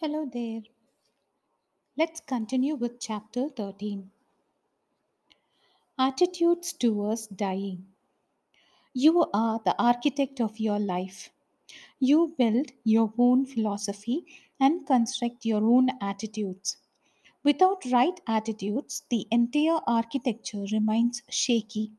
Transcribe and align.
Hello 0.00 0.30
there. 0.32 0.60
Let's 1.96 2.20
continue 2.20 2.76
with 2.76 3.00
chapter 3.00 3.48
13 3.48 4.12
Attitudes 5.98 6.72
towards 6.72 7.26
dying. 7.26 7.84
You 8.94 9.26
are 9.34 9.60
the 9.64 9.74
architect 9.76 10.40
of 10.40 10.60
your 10.60 10.78
life. 10.78 11.30
You 11.98 12.32
build 12.38 12.70
your 12.84 13.12
own 13.18 13.44
philosophy 13.44 14.24
and 14.60 14.86
construct 14.86 15.44
your 15.44 15.64
own 15.64 15.88
attitudes. 16.00 16.76
Without 17.42 17.84
right 17.90 18.20
attitudes, 18.28 19.02
the 19.10 19.26
entire 19.32 19.80
architecture 19.88 20.64
remains 20.70 21.24
shaky. 21.28 21.90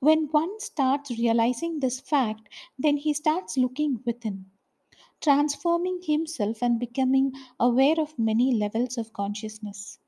When 0.00 0.28
one 0.30 0.58
starts 0.60 1.10
realizing 1.10 1.80
this 1.80 2.00
fact, 2.00 2.48
then 2.78 2.96
he 2.96 3.12
starts 3.12 3.58
looking 3.58 4.00
within, 4.06 4.46
transforming 5.20 6.00
himself 6.02 6.62
and 6.62 6.80
becoming 6.80 7.32
aware 7.60 8.00
of 8.00 8.18
many 8.18 8.52
levels 8.54 8.98
of 8.98 9.12
consciousness. 9.12 9.98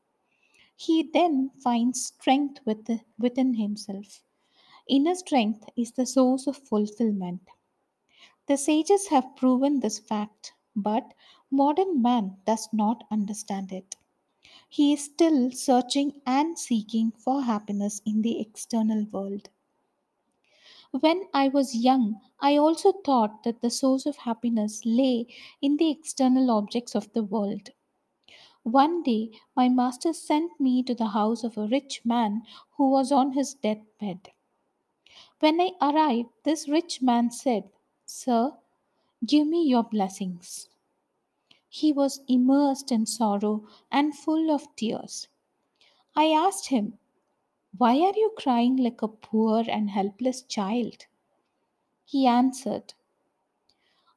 He 0.76 1.02
then 1.04 1.50
finds 1.62 2.06
strength 2.06 2.60
with- 2.66 3.04
within 3.18 3.54
himself. 3.54 4.22
Inner 4.88 5.14
strength 5.16 5.68
is 5.76 5.92
the 5.92 6.06
source 6.06 6.46
of 6.46 6.56
fulfillment. 6.58 7.48
The 8.48 8.58
sages 8.58 9.06
have 9.08 9.34
proven 9.34 9.80
this 9.80 9.98
fact, 9.98 10.52
but 10.76 11.14
modern 11.50 12.02
man 12.02 12.36
does 12.44 12.68
not 12.70 13.04
understand 13.10 13.72
it. 13.72 13.96
He 14.68 14.92
is 14.94 15.04
still 15.04 15.52
searching 15.52 16.22
and 16.26 16.58
seeking 16.58 17.12
for 17.12 17.42
happiness 17.42 18.02
in 18.06 18.22
the 18.22 18.40
external 18.40 19.06
world. 19.06 19.50
When 20.92 21.24
I 21.34 21.48
was 21.48 21.74
young, 21.74 22.20
I 22.38 22.56
also 22.56 22.92
thought 22.92 23.42
that 23.42 23.60
the 23.60 23.70
source 23.70 24.06
of 24.06 24.18
happiness 24.18 24.82
lay 24.84 25.26
in 25.60 25.78
the 25.78 25.90
external 25.90 26.48
objects 26.50 26.94
of 26.94 27.12
the 27.12 27.24
world. 27.24 27.70
One 28.62 29.02
day, 29.02 29.32
my 29.56 29.68
master 29.68 30.12
sent 30.12 30.60
me 30.60 30.82
to 30.84 30.94
the 30.94 31.08
house 31.08 31.44
of 31.44 31.58
a 31.58 31.66
rich 31.66 32.04
man 32.04 32.42
who 32.78 32.90
was 32.90 33.12
on 33.12 33.32
his 33.32 33.54
deathbed. 33.54 34.30
When 35.40 35.60
I 35.60 35.72
arrived, 35.80 36.28
this 36.44 36.68
rich 36.68 37.02
man 37.02 37.32
said, 37.32 37.68
Sir, 38.06 38.56
give 39.26 39.46
me 39.48 39.64
your 39.66 39.84
blessings. 39.84 40.68
He 41.70 41.90
was 41.90 42.20
immersed 42.28 42.92
in 42.92 43.06
sorrow 43.06 43.66
and 43.90 44.14
full 44.14 44.50
of 44.50 44.68
tears. 44.76 45.28
I 46.16 46.26
asked 46.32 46.68
him, 46.68 46.99
Why 47.76 47.98
are 47.98 48.14
you 48.14 48.32
crying 48.38 48.76
like 48.76 49.02
a 49.02 49.08
poor 49.08 49.64
and 49.68 49.90
helpless 49.90 50.42
child? 50.42 51.06
He 52.04 52.26
answered, 52.26 52.92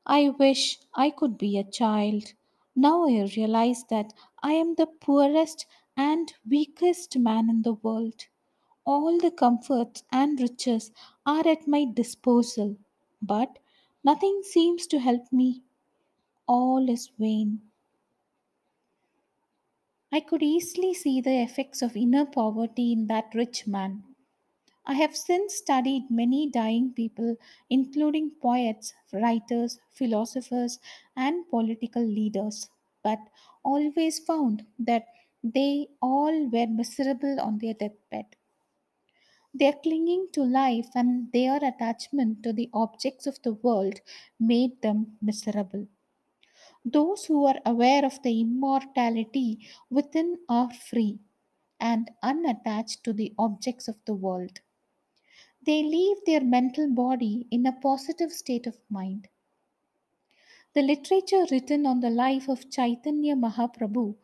I 0.06 0.30
wish 0.30 0.80
I 0.94 1.10
could 1.10 1.36
be 1.36 1.58
a 1.58 1.64
child. 1.64 2.34
Now 2.76 3.06
I 3.08 3.24
realize 3.36 3.84
that 3.86 4.14
I 4.44 4.54
am 4.54 4.76
the 4.76 4.86
poorest 4.86 5.66
and 5.98 6.32
weakest 6.48 7.18
man 7.18 7.50
in 7.50 7.64
the 7.64 7.74
world. 7.74 8.28
All 8.86 9.18
the 9.18 9.32
comforts 9.32 10.04
and 10.12 10.40
riches 10.40 10.92
are 11.26 11.48
at 11.48 11.68
my 11.68 11.86
disposal, 11.86 12.78
but 13.22 13.58
nothing 14.04 14.44
seems 14.44 14.86
to 14.88 15.00
help 15.00 15.32
me. 15.34 15.64
All 16.48 16.90
is 16.90 17.10
vain. 17.20 17.62
I 20.14 20.20
could 20.20 20.44
easily 20.44 20.94
see 20.94 21.20
the 21.22 21.42
effects 21.42 21.82
of 21.82 21.98
inner 21.98 22.26
poverty 22.26 22.94
in 22.94 23.08
that 23.08 23.34
rich 23.34 23.66
man. 23.68 24.04
I 24.86 24.94
have 24.94 25.16
since 25.16 25.56
studied 25.56 26.12
many 26.12 26.50
dying 26.50 26.94
people, 26.94 27.36
including 27.70 28.32
poets, 28.40 28.94
writers, 29.12 29.80
philosophers, 29.92 30.80
and 31.18 31.50
political 31.50 32.06
leaders, 32.06 32.70
but 33.04 33.18
always 33.66 34.20
found 34.20 34.68
that 34.78 35.08
they 35.44 35.88
all 36.02 36.48
were 36.48 36.68
miserable 36.68 37.40
on 37.42 37.58
their 37.58 37.74
deathbed. 37.74 38.36
Their 39.52 39.74
clinging 39.74 40.28
to 40.34 40.44
life 40.44 40.90
and 40.94 41.32
their 41.32 41.58
attachment 41.58 42.44
to 42.44 42.54
the 42.54 42.70
objects 42.72 43.26
of 43.26 43.42
the 43.42 43.54
world 43.54 44.00
made 44.40 44.80
them 44.84 45.18
miserable. 45.24 45.88
Those 46.86 47.26
who 47.26 47.46
are 47.46 47.60
aware 47.66 48.06
of 48.06 48.22
the 48.24 48.42
immortality 48.42 49.68
within 49.90 50.40
are 50.50 50.72
free 50.74 51.20
and 51.80 52.12
unattached 52.22 53.04
to 53.04 53.14
the 53.14 53.34
objects 53.38 53.88
of 53.88 54.04
the 54.06 54.14
world. 54.14 54.60
They 55.66 55.82
leave 55.82 56.18
their 56.26 56.44
mental 56.44 56.90
body 56.90 57.48
in 57.50 57.66
a 57.66 57.72
positive 57.72 58.32
state 58.32 58.68
of 58.68 58.80
mind. 58.90 59.30
The 60.74 60.82
literature 60.82 61.46
written 61.52 61.86
on 61.86 62.02
the 62.02 62.10
life 62.10 62.50
of 62.50 62.70
Chaitanya 62.70 63.36
Mahaprabhu 63.36 64.16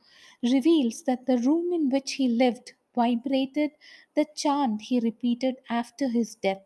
reveals 0.44 1.04
that 1.04 1.28
the 1.28 1.38
room 1.38 1.72
in 1.72 1.90
which 1.90 2.14
he 2.14 2.28
lived 2.28 2.74
vibrated 2.96 3.72
the 4.16 4.26
chant 4.36 4.82
he 4.82 5.00
repeated 5.00 5.56
after 5.70 6.10
his 6.10 6.36
death. 6.36 6.66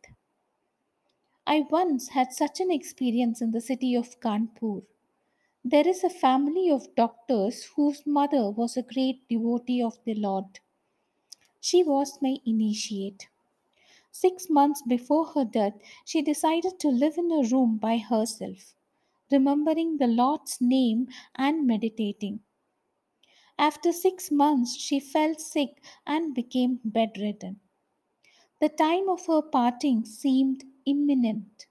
I 1.46 1.62
once 1.70 2.10
had 2.10 2.32
such 2.32 2.62
an 2.62 2.72
experience 2.72 3.42
in 3.42 3.52
the 3.52 3.62
city 3.62 3.94
of 3.94 4.20
Kanpur. 4.22 4.84
There 5.66 5.88
is 5.88 6.04
a 6.04 6.12
family 6.12 6.70
of 6.70 6.94
doctors 6.94 7.64
whose 7.76 8.06
mother 8.06 8.52
was 8.52 8.78
a 8.78 8.84
great 8.84 9.28
devotee 9.28 9.82
of 9.82 9.98
the 10.04 10.14
Lord. 10.14 10.60
She 11.60 11.82
was 11.82 12.22
my 12.22 12.38
initiate. 12.46 13.28
Six 14.12 14.50
months 14.50 14.82
before 14.84 15.26
her 15.28 15.46
death, 15.46 15.76
she 16.06 16.22
decided 16.22 16.80
to 16.80 16.90
live 16.90 17.18
in 17.18 17.32
a 17.32 17.44
room 17.50 17.78
by 17.78 18.00
herself, 18.00 18.76
remembering 19.32 19.98
the 19.98 20.08
Lord's 20.08 20.62
name 20.62 21.10
and 21.36 21.68
meditating. 21.68 22.42
After 23.58 23.92
six 23.92 24.30
months, 24.30 24.76
she 24.76 25.00
fell 25.00 25.34
sick 25.34 25.82
and 26.06 26.36
became 26.36 26.82
bedridden. 26.86 27.62
The 28.60 28.70
time 28.70 29.10
of 29.10 29.28
her 29.28 29.44
parting 29.44 30.06
seemed 30.06 30.64
imminent. 30.88 31.68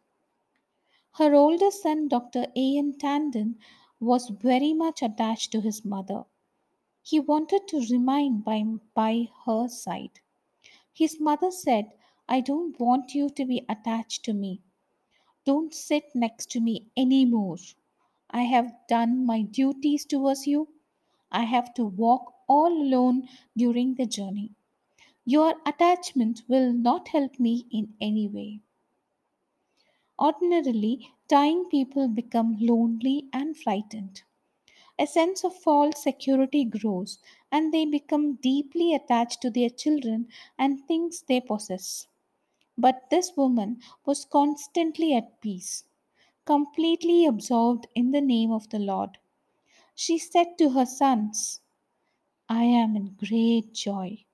Her 1.13 1.33
older 1.33 1.71
son, 1.71 2.09
Dr. 2.09 2.49
A. 2.57 2.77
N. 2.77 2.95
Tandon, 2.99 3.55
was 4.03 4.31
very 4.31 4.75
much 4.75 5.01
attached 5.01 5.53
to 5.53 5.61
his 5.61 5.85
mother. 5.85 6.25
He 7.03 7.21
wanted 7.21 7.69
to 7.69 7.87
remain 7.91 8.41
by, 8.41 8.65
by 8.95 9.29
her 9.47 9.69
side. 9.69 10.21
His 10.93 11.21
mother 11.21 11.51
said, 11.51 11.93
I 12.29 12.41
don't 12.41 12.79
want 12.81 13.15
you 13.15 13.31
to 13.31 13.45
be 13.45 13.65
attached 13.69 14.25
to 14.25 14.33
me. 14.33 14.61
Don't 15.45 15.73
sit 15.73 16.05
next 16.15 16.51
to 16.51 16.61
me 16.61 16.87
anymore. 16.97 17.59
I 18.31 18.43
have 18.43 18.73
done 18.89 19.25
my 19.25 19.43
duties 19.43 20.05
towards 20.05 20.47
you. 20.47 20.69
I 21.31 21.45
have 21.45 21.73
to 21.75 21.85
walk 21.85 22.35
all 22.49 22.73
alone 22.73 23.29
during 23.57 23.95
the 23.95 24.07
journey. 24.07 24.51
Your 25.25 25.55
attachment 25.65 26.43
will 26.49 26.73
not 26.73 27.09
help 27.09 27.39
me 27.39 27.67
in 27.71 27.95
any 28.01 28.27
way. 28.27 28.61
Ordinarily, 30.23 31.13
dying 31.29 31.65
people 31.67 32.09
become 32.09 32.57
lonely 32.61 33.29
and 33.33 33.57
frightened. 33.57 34.23
A 34.99 35.07
sense 35.07 35.45
of 35.45 35.55
false 35.57 36.03
security 36.03 36.65
grows, 36.65 37.19
and 37.51 37.75
they 37.75 37.85
become 37.85 38.37
deeply 38.37 38.95
attached 38.95 39.43
to 39.43 39.51
their 39.51 39.69
children 39.69 40.29
and 40.59 40.87
things 40.87 41.25
they 41.29 41.41
possess. 41.41 42.07
But 42.79 43.11
this 43.11 43.37
woman 43.37 43.81
was 44.07 44.25
constantly 44.25 45.15
at 45.15 45.41
peace, 45.41 45.85
completely 46.45 47.27
absorbed 47.27 47.89
in 47.95 48.13
the 48.13 48.21
name 48.21 48.53
of 48.53 48.69
the 48.71 48.79
Lord. 48.79 49.19
She 49.95 50.19
said 50.19 50.57
to 50.59 50.71
her 50.71 50.87
sons, 50.87 51.61
I 52.49 52.65
am 52.65 52.97
in 52.97 53.17
great 53.19 53.75
joy. 53.75 54.25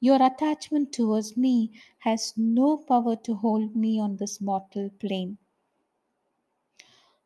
Your 0.00 0.22
attachment 0.22 0.92
towards 0.92 1.36
me 1.36 1.72
has 2.00 2.34
no 2.36 2.76
power 2.76 3.16
to 3.16 3.34
hold 3.34 3.74
me 3.74 3.98
on 3.98 4.16
this 4.16 4.40
mortal 4.40 4.90
plane. 4.90 5.38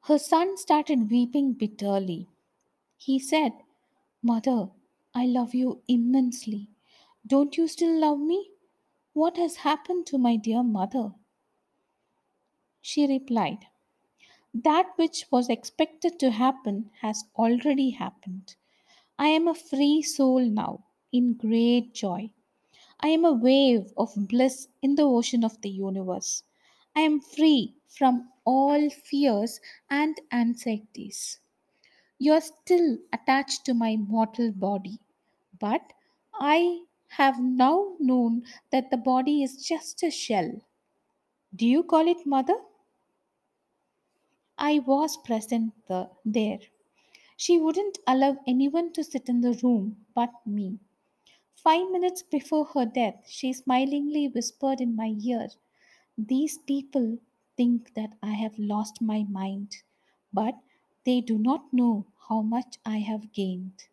Her 0.03 0.19
son 0.19 0.57
started 0.57 1.11
weeping 1.11 1.53
bitterly. 1.55 2.29
He 2.97 3.19
said, 3.19 3.53
Mother, 4.23 4.71
I 5.15 5.27
love 5.27 5.55
you 5.55 5.83
immensely. 5.89 6.71
Don't 7.27 7.57
you 7.57 7.67
still 7.69 7.99
love 7.99 8.19
me? 8.19 8.51
What 9.13 9.37
has 9.37 9.57
happened 9.57 10.07
to 10.07 10.19
my 10.19 10.37
dear 10.37 10.63
mother? 10.63 11.13
She 12.81 13.07
replied, 13.07 13.67
That 14.55 14.93
which 14.97 15.27
was 15.31 15.49
expected 15.49 16.19
to 16.21 16.31
happen 16.31 16.91
has 17.01 17.25
already 17.37 17.91
happened. 17.91 18.55
I 19.19 19.29
am 19.29 19.49
a 19.49 19.55
free 19.55 20.03
soul 20.03 20.41
now, 20.41 20.85
in 21.13 21.35
great 21.35 21.93
joy. 21.93 22.31
I 23.01 23.09
am 23.09 23.25
a 23.25 23.33
wave 23.33 23.93
of 23.97 24.15
bliss 24.29 24.69
in 24.81 24.95
the 24.95 25.03
ocean 25.03 25.43
of 25.45 25.61
the 25.61 25.71
universe. 25.71 26.45
I 26.95 27.01
am 27.01 27.21
free 27.21 27.75
from 27.89 28.31
all 28.45 28.91
fears 28.91 29.61
and 29.91 30.21
anxieties. 30.31 31.41
You 32.19 32.35
are 32.35 32.41
still 32.41 32.99
attached 33.13 33.65
to 33.67 33.75
my 33.75 33.97
mortal 33.97 34.53
body, 34.53 35.01
but 35.59 35.93
I 36.35 36.85
have 37.09 37.41
now 37.41 37.97
known 38.01 38.45
that 38.71 38.91
the 38.91 38.97
body 38.99 39.43
is 39.43 39.67
just 39.67 40.03
a 40.05 40.11
shell. 40.11 40.61
Do 41.55 41.67
you 41.67 41.85
call 41.85 42.09
it 42.09 42.27
mother? 42.27 42.57
I 44.59 44.79
was 44.79 45.17
present 45.17 45.75
the, 45.89 46.09
there. 46.25 46.61
She 47.37 47.59
wouldn't 47.59 47.99
allow 48.07 48.39
anyone 48.47 48.93
to 48.95 49.05
sit 49.05 49.29
in 49.29 49.41
the 49.41 49.55
room 49.63 50.07
but 50.15 50.31
me. 50.47 50.81
Five 51.63 51.91
minutes 51.91 52.23
before 52.23 52.65
her 52.73 52.87
death, 52.87 53.27
she 53.29 53.53
smilingly 53.53 54.29
whispered 54.29 54.81
in 54.81 54.97
my 54.97 55.15
ear, 55.23 55.51
These 56.17 56.57
people 56.57 57.19
think 57.55 57.93
that 57.93 58.15
I 58.23 58.31
have 58.33 58.59
lost 58.59 59.03
my 59.03 59.25
mind, 59.25 59.77
but 60.33 60.55
they 61.05 61.21
do 61.21 61.37
not 61.37 61.71
know 61.71 62.07
how 62.29 62.41
much 62.41 62.79
I 62.87 63.01
have 63.01 63.35
gained. 63.35 63.89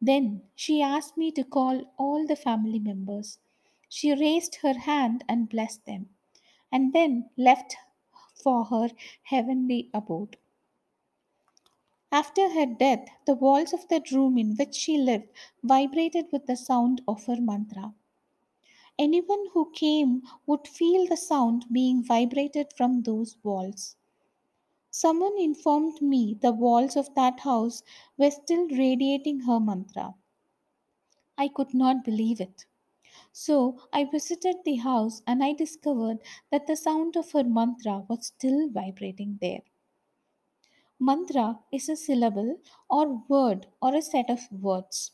Then 0.00 0.42
she 0.54 0.80
asked 0.80 1.18
me 1.18 1.30
to 1.32 1.44
call 1.44 1.92
all 1.98 2.26
the 2.26 2.34
family 2.34 2.78
members. 2.78 3.38
She 3.90 4.14
raised 4.14 4.56
her 4.62 4.72
hand 4.72 5.24
and 5.28 5.50
blessed 5.50 5.84
them, 5.84 6.08
and 6.72 6.94
then 6.94 7.28
left 7.36 7.76
for 8.42 8.64
her 8.64 8.88
heavenly 9.24 9.90
abode. 9.92 10.38
After 12.12 12.50
her 12.50 12.66
death, 12.66 13.08
the 13.24 13.34
walls 13.34 13.72
of 13.72 13.88
that 13.88 14.10
room 14.10 14.36
in 14.36 14.56
which 14.56 14.74
she 14.74 14.98
lived 14.98 15.28
vibrated 15.62 16.26
with 16.30 16.44
the 16.46 16.56
sound 16.56 17.00
of 17.08 17.24
her 17.24 17.40
mantra. 17.40 17.94
Anyone 18.98 19.46
who 19.54 19.70
came 19.70 20.20
would 20.46 20.68
feel 20.68 21.06
the 21.06 21.16
sound 21.16 21.64
being 21.72 22.04
vibrated 22.04 22.74
from 22.76 23.00
those 23.00 23.38
walls. 23.42 23.96
Someone 24.90 25.38
informed 25.38 26.02
me 26.02 26.34
the 26.40 26.52
walls 26.52 26.96
of 26.96 27.14
that 27.14 27.40
house 27.40 27.82
were 28.18 28.30
still 28.30 28.68
radiating 28.68 29.40
her 29.40 29.60
mantra. 29.60 30.14
I 31.38 31.48
could 31.48 31.72
not 31.72 32.04
believe 32.04 32.38
it. 32.38 32.66
So 33.32 33.78
I 33.92 34.04
visited 34.04 34.56
the 34.64 34.76
house 34.76 35.22
and 35.26 35.44
I 35.44 35.54
discovered 35.54 36.20
that 36.50 36.66
the 36.66 36.76
sound 36.76 37.16
of 37.16 37.32
her 37.32 37.44
mantra 37.44 38.06
was 38.08 38.26
still 38.26 38.68
vibrating 38.70 39.38
there. 39.40 39.62
Mantra 41.00 41.60
is 41.72 41.88
a 41.88 41.96
syllable 41.96 42.60
or 42.90 43.24
word 43.28 43.66
or 43.80 43.94
a 43.94 44.02
set 44.02 44.30
of 44.30 44.52
words. 44.52 45.12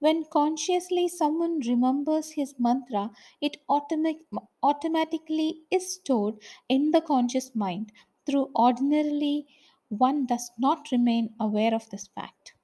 When 0.00 0.24
consciously 0.24 1.08
someone 1.08 1.60
remembers 1.60 2.30
his 2.32 2.58
mantra, 2.58 3.12
it 3.40 3.58
automatic, 3.68 4.26
automatically 4.62 5.62
is 5.70 5.94
stored 5.94 6.42
in 6.68 6.92
the 6.92 7.00
conscious 7.00 7.54
mind, 7.54 7.92
through 8.26 8.50
ordinarily 8.56 9.46
one 9.88 10.26
does 10.26 10.50
not 10.58 10.90
remain 10.90 11.34
aware 11.38 11.74
of 11.74 11.90
this 11.90 12.08
fact. 12.08 12.54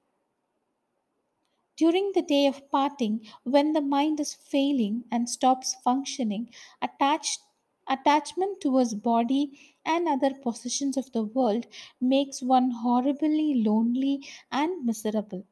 During 1.77 2.11
the 2.13 2.21
day 2.21 2.47
of 2.47 2.69
parting, 2.69 3.25
when 3.43 3.73
the 3.73 3.81
mind 3.81 4.19
is 4.19 4.33
failing 4.33 5.05
and 5.11 5.29
stops 5.29 5.75
functioning, 5.75 6.49
attached, 6.81 7.39
attachment 7.87 8.61
towards 8.61 8.95
body 8.95 9.77
and 9.85 10.07
other 10.07 10.33
possessions 10.33 10.97
of 10.97 11.11
the 11.11 11.23
world 11.23 11.67
makes 12.01 12.41
one 12.41 12.71
horribly 12.71 13.55
lonely 13.55 14.27
and 14.51 14.85
miserable. 14.85 15.45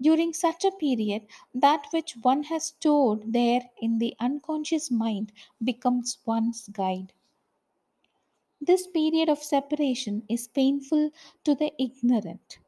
During 0.00 0.32
such 0.32 0.64
a 0.64 0.72
period, 0.72 1.26
that 1.54 1.86
which 1.92 2.16
one 2.22 2.44
has 2.44 2.66
stored 2.66 3.32
there 3.32 3.70
in 3.80 3.98
the 3.98 4.16
unconscious 4.18 4.90
mind 4.90 5.32
becomes 5.62 6.18
one's 6.24 6.68
guide. 6.68 7.12
This 8.60 8.86
period 8.86 9.28
of 9.28 9.42
separation 9.42 10.24
is 10.28 10.46
painful 10.48 11.10
to 11.44 11.54
the 11.54 11.72
ignorant. 11.82 12.58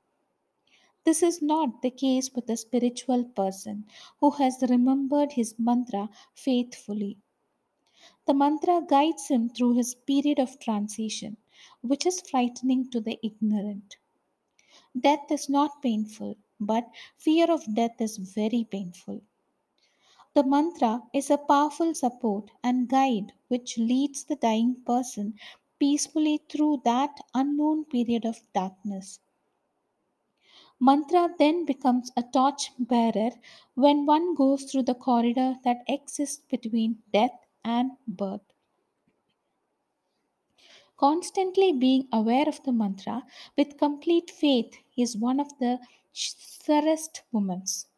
This 1.05 1.23
is 1.23 1.43
not 1.43 1.83
the 1.83 1.91
case 1.91 2.31
with 2.33 2.49
a 2.49 2.57
spiritual 2.57 3.25
person 3.25 3.87
who 4.21 4.31
has 4.31 4.63
remembered 4.69 5.33
his 5.33 5.59
mantra 5.59 6.09
faithfully. 6.35 7.19
The 8.27 8.35
mantra 8.35 8.83
guides 8.83 9.29
him 9.29 9.49
through 9.49 9.75
his 9.75 9.95
period 9.95 10.39
of 10.41 10.59
transition, 10.59 11.37
which 11.83 12.07
is 12.07 12.21
frightening 12.21 12.91
to 12.91 13.01
the 13.01 13.19
ignorant. 13.23 13.97
Death 14.99 15.31
is 15.31 15.49
not 15.49 15.83
painful, 15.83 16.37
but 16.59 16.89
fear 17.19 17.51
of 17.51 17.75
death 17.75 18.01
is 18.01 18.17
very 18.17 18.65
painful. 18.65 19.23
The 20.35 20.43
mantra 20.43 21.05
is 21.15 21.31
a 21.31 21.39
powerful 21.39 21.95
support 21.95 22.51
and 22.65 22.89
guide 22.89 23.35
which 23.47 23.79
leads 23.79 24.25
the 24.25 24.35
dying 24.35 24.83
person 24.85 25.39
peacefully 25.79 26.41
through 26.49 26.83
that 26.85 27.21
unknown 27.35 27.85
period 27.85 28.25
of 28.25 28.43
darkness. 28.53 29.21
Mantra 30.79 31.35
then 31.39 31.65
becomes 31.65 32.13
a 32.15 32.23
torch 32.23 32.73
bearer 32.79 33.31
when 33.75 34.05
one 34.05 34.35
goes 34.35 34.65
through 34.65 34.83
the 34.83 34.95
corridor 34.95 35.57
that 35.65 35.83
exists 35.89 36.45
between 36.51 37.03
death 37.11 37.33
and 37.65 37.93
birth. 38.07 38.53
Constantly 40.97 41.73
being 41.73 42.07
aware 42.13 42.49
of 42.49 42.63
the 42.63 42.73
mantra 42.73 43.25
with 43.57 43.79
complete 43.79 44.31
faith 44.31 44.77
is 44.97 45.17
one 45.17 45.41
of 45.41 45.49
the 45.59 45.81
surest 46.13 47.23
moments. 47.33 47.89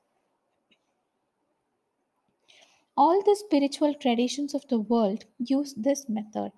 All 2.97 3.23
the 3.23 3.37
spiritual 3.37 3.95
traditions 3.95 4.55
of 4.55 4.67
the 4.69 4.81
world 4.81 5.27
use 5.39 5.75
this 5.75 6.09
method. 6.09 6.53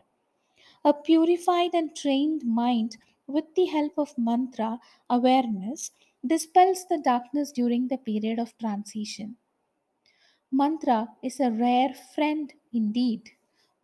A 0.85 0.95
purified 0.95 1.75
and 1.75 1.97
trained 1.97 2.45
mind, 2.45 2.97
with 3.27 3.55
the 3.57 3.67
help 3.67 3.99
of 3.99 4.17
mantra 4.19 4.81
awareness, 5.11 5.91
dispels 6.27 6.87
the 6.87 6.99
darkness 6.99 7.53
during 7.53 7.89
the 7.89 7.99
period 7.99 8.39
of 8.39 8.57
transition. 8.59 9.39
Mantra 10.51 11.17
is 11.23 11.41
a 11.41 11.51
rare 11.51 11.93
friend 11.93 12.53
indeed, 12.73 13.31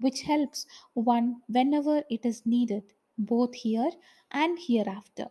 which 0.01 0.23
helps 0.23 0.67
one 0.95 1.43
whenever 1.49 2.05
it 2.09 2.25
is 2.25 2.47
needed, 2.47 2.95
both 3.19 3.55
here 3.55 3.91
and 4.31 4.59
hereafter. 4.59 5.31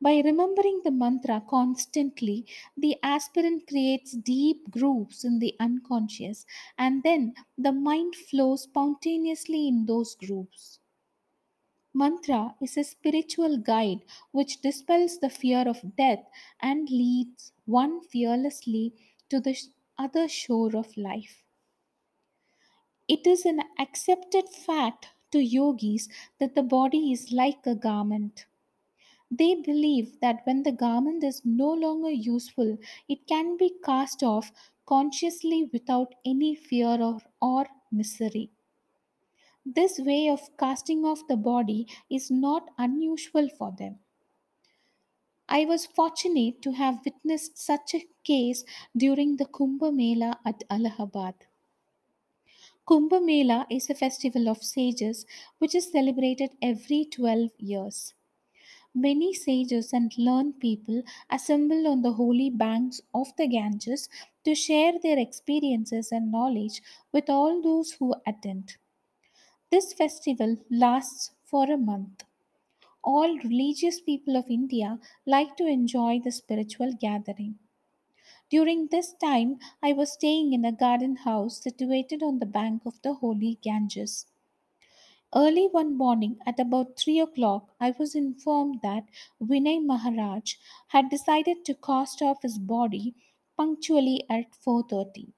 By 0.00 0.20
remembering 0.20 0.80
the 0.82 0.90
mantra 0.90 1.42
constantly, 1.48 2.46
the 2.76 2.96
aspirant 3.02 3.66
creates 3.66 4.12
deep 4.12 4.70
grooves 4.70 5.24
in 5.24 5.40
the 5.40 5.54
unconscious, 5.60 6.46
and 6.78 7.02
then 7.02 7.34
the 7.56 7.72
mind 7.72 8.14
flows 8.14 8.62
spontaneously 8.62 9.68
in 9.68 9.86
those 9.86 10.14
grooves. 10.14 10.80
Mantra 11.92 12.54
is 12.62 12.76
a 12.76 12.84
spiritual 12.84 13.58
guide 13.58 14.02
which 14.30 14.60
dispels 14.62 15.18
the 15.18 15.28
fear 15.28 15.68
of 15.68 15.96
death 15.96 16.24
and 16.60 16.88
leads 16.88 17.52
one 17.66 18.00
fearlessly 18.00 18.94
to 19.28 19.40
the 19.40 19.54
other 19.98 20.28
shore 20.28 20.76
of 20.76 20.96
life. 20.96 21.44
It 23.08 23.26
is 23.26 23.44
an 23.44 23.60
accepted 23.76 24.48
fact 24.48 25.08
to 25.32 25.40
yogis 25.40 26.08
that 26.38 26.54
the 26.54 26.62
body 26.62 27.10
is 27.10 27.32
like 27.32 27.66
a 27.66 27.74
garment. 27.74 28.46
They 29.30 29.54
believe 29.56 30.20
that 30.20 30.46
when 30.46 30.64
the 30.64 30.72
garment 30.72 31.24
is 31.24 31.44
no 31.44 31.72
longer 31.72 32.10
useful, 32.10 32.78
it 33.08 33.26
can 33.26 33.56
be 33.56 33.74
cast 33.84 34.22
off 34.22 34.52
consciously 34.86 35.64
without 35.72 36.14
any 36.24 36.54
fear 36.54 37.02
or, 37.02 37.20
or 37.42 37.66
misery. 37.92 38.52
This 39.64 40.00
way 40.00 40.28
of 40.28 40.56
casting 40.56 41.04
off 41.04 41.28
the 41.28 41.36
body 41.36 41.86
is 42.10 42.28
not 42.28 42.70
unusual 42.76 43.48
for 43.48 43.70
them. 43.70 44.00
I 45.48 45.64
was 45.64 45.84
fortunate 45.84 46.62
to 46.62 46.70
have 46.74 47.04
witnessed 47.04 47.58
such 47.58 47.92
a 47.92 48.06
case 48.22 48.64
during 48.96 49.36
the 49.36 49.46
Kumbh 49.46 49.92
Mela 49.92 50.38
at 50.44 50.62
Allahabad. 50.70 51.34
Kumbh 52.88 53.22
Mela 53.24 53.68
is 53.70 53.88
a 53.88 53.94
festival 53.94 54.48
of 54.48 54.64
sages 54.64 55.24
which 55.58 55.76
is 55.76 55.92
celebrated 55.92 56.50
every 56.60 57.04
12 57.04 57.52
years. 57.56 58.14
Many 58.94 59.34
sages 59.34 59.92
and 59.92 60.12
learned 60.18 60.60
people 60.60 61.02
assemble 61.30 61.86
on 61.88 62.02
the 62.02 62.14
holy 62.14 62.50
banks 62.50 63.00
of 63.14 63.36
the 63.36 63.48
Ganges 63.48 64.08
to 64.44 64.54
share 64.54 64.98
their 64.98 65.18
experiences 65.18 66.12
and 66.12 66.32
knowledge 66.32 66.82
with 67.12 67.30
all 67.30 67.62
those 67.62 67.92
who 67.92 68.14
attend. 68.26 68.76
This 69.70 69.92
festival 69.94 70.58
lasts 70.70 71.32
for 71.44 71.70
a 71.70 71.78
month. 71.78 72.24
All 73.08 73.38
religious 73.38 74.00
people 74.00 74.36
of 74.36 74.50
India 74.50 75.00
like 75.26 75.56
to 75.56 75.66
enjoy 75.66 76.20
the 76.20 76.30
spiritual 76.30 76.92
gathering. 76.92 77.58
During 78.50 78.88
this 78.88 79.14
time, 79.14 79.58
I 79.82 79.94
was 79.94 80.12
staying 80.12 80.52
in 80.52 80.64
a 80.64 80.72
garden 80.72 81.16
house 81.16 81.62
situated 81.62 82.22
on 82.22 82.40
the 82.40 82.46
bank 82.46 82.82
of 82.84 83.00
the 83.02 83.14
holy 83.14 83.58
Ganges. 83.62 84.26
Early 85.34 85.68
one 85.68 85.96
morning 85.96 86.38
at 86.44 86.60
about 86.60 86.98
3 86.98 87.18
o'clock, 87.20 87.74
I 87.80 87.92
was 87.92 88.14
informed 88.14 88.80
that 88.82 89.08
Vinay 89.40 89.82
Maharaj 89.82 90.56
had 90.88 91.08
decided 91.08 91.64
to 91.64 91.74
cast 91.74 92.20
off 92.20 92.42
his 92.42 92.58
body 92.58 93.14
punctually 93.56 94.26
at 94.28 94.54
4:30. 94.54 95.32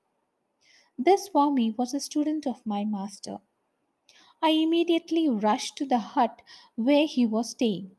This 0.98 1.26
Swami 1.26 1.70
was 1.70 1.94
a 1.94 2.00
student 2.00 2.48
of 2.48 2.66
my 2.66 2.84
master. 2.84 3.40
I 4.42 4.50
immediately 4.50 5.28
rushed 5.28 5.76
to 5.76 5.86
the 5.86 5.98
hut 5.98 6.42
where 6.74 7.06
he 7.06 7.26
was 7.26 7.50
staying. 7.50 7.96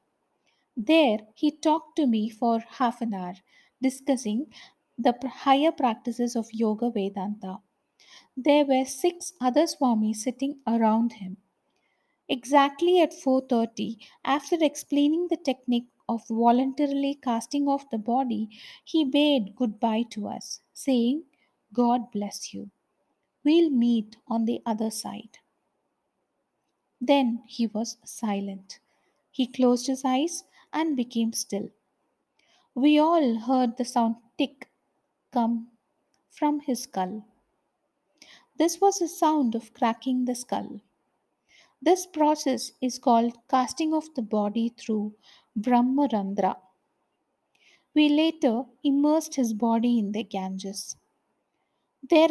There, 0.76 1.20
he 1.36 1.52
talked 1.52 1.96
to 1.98 2.08
me 2.08 2.30
for 2.30 2.60
half 2.60 3.02
an 3.02 3.14
hour, 3.14 3.36
discussing 3.82 4.54
the 4.98 5.16
higher 5.28 5.72
practices 5.72 6.36
of 6.36 6.54
Yoga 6.54 6.90
Vedanta. 6.92 7.60
There 8.36 8.66
were 8.66 8.86
six 8.86 9.34
other 9.42 9.68
Swamis 9.68 10.18
sitting 10.18 10.60
around 10.68 11.14
him. 11.14 11.38
Exactly 12.28 13.00
at 13.00 13.14
4:30, 13.14 14.00
after 14.24 14.58
explaining 14.60 15.28
the 15.28 15.38
technique 15.38 15.90
of 16.10 16.28
voluntarily 16.28 17.14
casting 17.14 17.68
off 17.68 17.90
the 17.92 18.00
body, 18.00 18.50
he 18.84 19.06
bade 19.06 19.56
goodbye 19.56 20.04
to 20.12 20.28
us, 20.28 20.62
saying, 20.74 21.26
God 21.74 22.12
bless 22.12 22.54
you. 22.54 22.72
We'll 23.44 23.70
meet 23.70 24.18
on 24.28 24.46
the 24.46 24.62
other 24.66 24.92
side. 24.92 25.40
Then 27.02 27.44
he 27.48 27.68
was 27.68 27.98
silent. 28.06 28.80
He 29.32 29.46
closed 29.48 29.88
his 29.88 30.06
eyes 30.06 30.46
and 30.72 30.96
became 30.96 31.34
still. 31.34 31.70
We 32.76 33.00
all 33.00 33.36
heard 33.40 33.78
the 33.78 33.86
sound 33.86 34.18
tick 34.38 34.70
come 35.32 35.72
from 36.30 36.60
his 36.62 36.84
skull. 36.84 37.26
This 38.56 38.80
was 38.80 39.00
the 39.00 39.10
sound 39.10 39.56
of 39.56 39.74
cracking 39.74 40.24
the 40.24 40.36
skull. 40.36 40.80
This 41.82 42.06
process 42.06 42.72
is 42.80 42.98
called 43.00 43.38
casting 43.50 43.94
of 43.94 44.14
the 44.14 44.22
body 44.22 44.70
through 44.70 45.16
Brahmarandhra. 45.60 46.58
We 47.94 48.10
later 48.10 48.66
immersed 48.84 49.36
his 49.36 49.54
body 49.54 50.00
in 50.00 50.14
the 50.14 50.24
Ganges. 50.24 50.96
There 52.04 52.30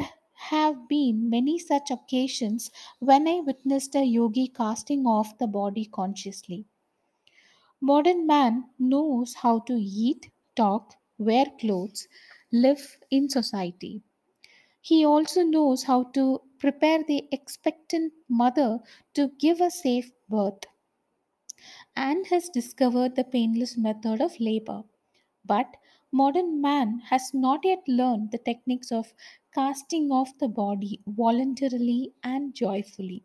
have 0.48 0.88
been 0.88 1.30
many 1.30 1.58
such 1.58 1.90
occasions 1.90 2.70
when 2.98 3.28
I 3.28 3.40
witnessed 3.40 3.94
a 3.94 4.04
yogi 4.04 4.48
casting 4.48 5.06
off 5.06 5.38
the 5.38 5.46
body 5.46 5.84
consciously. 5.86 6.66
Modern 7.80 8.28
man 8.28 8.70
knows 8.78 9.34
how 9.34 9.58
to 9.58 9.72
eat, 9.74 10.30
talk, 10.54 10.94
wear 11.18 11.46
clothes, 11.58 12.06
live 12.52 12.96
in 13.10 13.28
society. 13.28 14.04
He 14.80 15.04
also 15.04 15.42
knows 15.44 15.84
how 15.84 16.04
to 16.12 16.42
prepare 16.58 17.04
the 17.04 17.28
expectant 17.32 18.14
mother 18.28 18.80
to 19.14 19.28
give 19.38 19.60
a 19.60 19.70
safe 19.70 20.12
birth 20.28 20.64
and 21.94 22.26
has 22.26 22.48
discovered 22.48 23.14
the 23.14 23.22
painless 23.24 23.76
method 23.76 24.20
of 24.20 24.40
labor. 24.40 24.82
But 25.44 25.76
modern 26.12 26.60
man 26.60 27.00
has 27.10 27.34
not 27.34 27.64
yet 27.64 27.88
learned 27.88 28.30
the 28.30 28.38
techniques 28.38 28.92
of 28.92 29.14
casting 29.54 30.12
off 30.12 30.38
the 30.38 30.48
body 30.48 31.02
voluntarily 31.06 32.14
and 32.22 32.54
joyfully. 32.54 33.24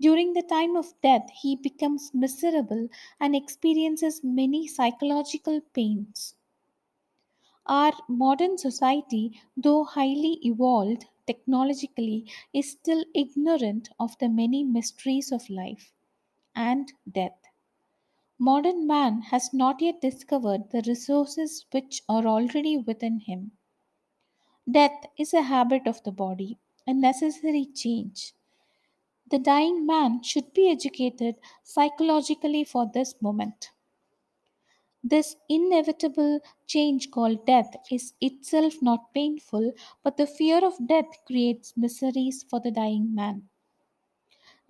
During 0.00 0.32
the 0.32 0.42
time 0.42 0.74
of 0.74 1.00
death, 1.00 1.30
he 1.30 1.54
becomes 1.54 2.12
miserable 2.12 2.88
and 3.20 3.36
experiences 3.36 4.24
many 4.24 4.66
psychological 4.66 5.60
pains. 5.60 6.34
Our 7.64 7.94
modern 8.06 8.58
society, 8.58 9.40
though 9.56 9.84
highly 9.84 10.34
evolved 10.46 11.06
technologically, 11.26 12.30
is 12.52 12.70
still 12.72 13.02
ignorant 13.14 13.88
of 13.98 14.18
the 14.18 14.28
many 14.28 14.62
mysteries 14.62 15.32
of 15.32 15.48
life 15.48 15.94
and 16.54 16.92
death. 17.10 17.49
Modern 18.40 18.88
man 18.88 19.22
has 19.22 19.52
not 19.54 19.80
yet 19.80 20.00
discovered 20.00 20.70
the 20.70 20.82
resources 20.84 21.64
which 21.70 22.02
are 22.08 22.26
already 22.26 22.76
within 22.76 23.20
him. 23.20 23.52
Death 24.66 25.04
is 25.18 25.34
a 25.34 25.42
habit 25.42 25.86
of 25.86 26.02
the 26.02 26.10
body, 26.10 26.56
a 26.86 26.94
necessary 26.94 27.66
change. 27.66 28.32
The 29.30 29.38
dying 29.38 29.86
man 29.86 30.22
should 30.22 30.54
be 30.54 30.70
educated 30.70 31.36
psychologically 31.64 32.64
for 32.64 32.90
this 32.92 33.20
moment. 33.22 33.72
This 35.04 35.36
inevitable 35.46 36.40
change 36.66 37.10
called 37.10 37.44
death 37.44 37.76
is 37.90 38.14
itself 38.18 38.80
not 38.80 39.12
painful, 39.12 39.74
but 40.02 40.16
the 40.16 40.26
fear 40.26 40.64
of 40.64 40.86
death 40.86 41.22
creates 41.26 41.76
miseries 41.76 42.44
for 42.44 42.60
the 42.60 42.70
dying 42.70 43.14
man. 43.14 43.49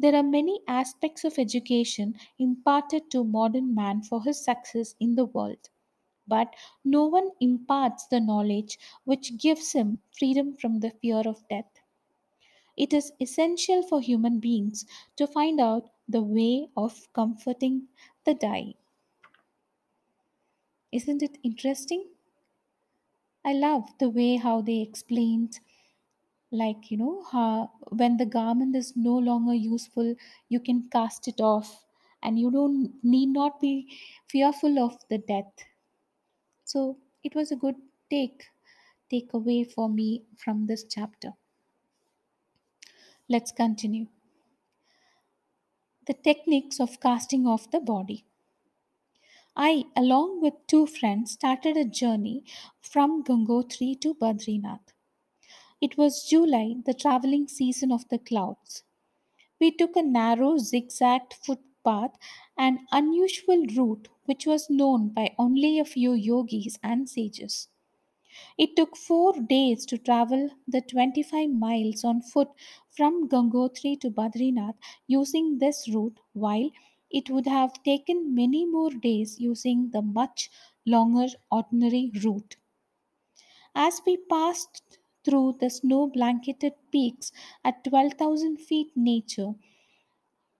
There 0.01 0.17
are 0.17 0.25
many 0.25 0.63
aspects 0.67 1.23
of 1.25 1.39
education 1.39 2.17
imparted 2.41 3.09
to 3.13 3.23
modern 3.23 3.73
man 3.73 4.03
for 4.03 4.25
his 4.25 4.45
success 4.45 4.97
in 4.99 5.15
the 5.15 5.27
world, 5.27 5.71
but 6.27 6.57
no 6.85 7.07
one 7.07 7.31
imparts 7.41 8.07
the 8.09 8.21
knowledge 8.21 8.79
which 9.05 9.39
gives 9.39 9.73
him 9.75 10.03
freedom 10.19 10.57
from 10.57 10.81
the 10.81 10.91
fear 10.91 11.23
of 11.27 11.47
death. 11.49 11.71
It 12.77 12.93
is 12.93 13.13
essential 13.21 13.81
for 13.85 14.01
human 14.01 14.41
beings 14.41 14.85
to 15.15 15.29
find 15.29 15.61
out 15.61 15.89
the 16.09 16.21
way 16.21 16.69
of 16.77 17.07
comforting 17.13 17.87
the 18.25 18.35
dying. 18.35 18.75
Isn't 20.93 21.23
it 21.23 21.39
interesting? 21.43 22.11
I 23.45 23.53
love 23.53 23.99
the 23.99 24.09
way 24.09 24.37
how 24.37 24.63
they 24.63 24.81
explained 24.81 25.61
like 26.53 26.91
you 26.91 26.97
know 26.99 27.23
how 27.33 27.73
when 27.89 28.17
the 28.19 28.27
garment 28.27 28.77
is 28.77 28.95
no 28.95 29.17
longer 29.17 29.55
useful 29.55 30.15
you 30.49 30.61
can 30.61 30.87
cast 30.91 31.27
it 31.27 31.41
off 31.41 31.87
and 32.23 32.39
you 32.39 32.51
don't 32.51 33.03
need 33.03 33.31
not 33.31 33.59
be 33.61 33.89
fearful 34.29 34.79
of 34.79 34.99
the 35.09 35.17
death. 35.17 35.65
So 36.65 36.97
it 37.23 37.35
was 37.35 37.53
a 37.53 37.57
good 37.57 37.77
take 38.09 38.47
takeaway 39.13 39.71
for 39.71 39.91
me 39.91 40.25
from 40.39 40.67
this 40.69 40.85
chapter. 40.85 41.35
Let's 43.31 43.51
continue. 43.51 44.09
The 46.05 46.13
techniques 46.13 46.79
of 46.79 47.01
casting 47.01 47.47
off 47.47 47.71
the 47.71 47.81
body. 47.81 48.27
I 49.55 49.85
along 49.95 50.41
with 50.41 50.55
two 50.67 50.89
friends 50.89 51.31
started 51.31 51.77
a 51.77 51.85
journey 51.85 52.43
from 52.81 53.23
gangotri 53.23 53.95
to 54.01 54.13
badrinath 54.13 54.89
it 55.81 55.97
was 55.99 56.25
july 56.29 56.75
the 56.87 56.95
traveling 56.95 57.49
season 57.49 57.91
of 57.91 58.09
the 58.09 58.19
clouds 58.31 58.85
We 59.61 59.71
took 59.81 59.97
a 59.97 60.03
narrow, 60.03 60.59
zigzag 60.59 61.35
footpath, 61.47 62.17
an 62.59 62.87
unusual 62.93 63.65
route 63.77 64.09
which 64.27 64.47
was 64.47 64.71
known 64.71 65.11
by 65.11 65.35
only 65.39 65.79
a 65.79 65.85
few 65.87 66.13
yogis 66.15 66.79
and 66.83 67.09
sages. 67.09 67.69
It 68.57 68.77
took 68.77 68.97
four 68.97 69.33
days 69.35 69.85
to 69.87 69.99
travel 69.99 70.51
the 70.69 70.83
25 70.83 71.51
miles 71.51 72.05
on 72.05 72.23
foot 72.23 72.51
from 72.89 73.29
Gangotri 73.29 73.99
to 74.03 74.11
Badrinath 74.11 74.77
using 75.09 75.59
this 75.59 75.89
route, 75.89 76.21
while 76.33 76.71
it 77.11 77.29
would 77.29 77.47
have 77.47 77.83
taken 77.83 78.35
many 78.37 78.65
more 78.67 78.91
days 78.91 79.41
using 79.41 79.91
the 79.91 80.03
much 80.03 80.49
longer 80.87 81.27
ordinary 81.51 82.13
route. 82.25 82.57
As 83.75 84.01
we 84.07 84.17
passed 84.17 85.00
through 85.25 85.57
the 85.61 85.71
snow 85.71 86.07
blanketed 86.09 86.75
peaks 86.91 87.33
at 87.65 87.85
12,000 87.85 88.59
feet, 88.59 88.93
nature 88.97 89.55